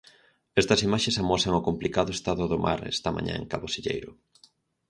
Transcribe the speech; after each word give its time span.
Estas 0.61 0.83
imaxes 0.87 1.19
amosan 1.21 1.53
o 1.59 1.65
complicado 1.67 2.11
estado 2.17 2.43
do 2.51 2.57
mar 2.65 2.79
esta 2.95 3.13
mañá 3.15 3.33
en 3.41 3.49
Cabo 3.51 3.67
Silleiro. 3.75 4.11